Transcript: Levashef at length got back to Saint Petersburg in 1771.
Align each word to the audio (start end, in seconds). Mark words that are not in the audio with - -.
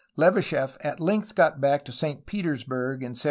Levashef 0.17 0.77
at 0.83 0.99
length 0.99 1.35
got 1.35 1.61
back 1.61 1.85
to 1.85 1.91
Saint 1.91 2.25
Petersburg 2.25 3.03
in 3.03 3.09
1771. 3.13 3.19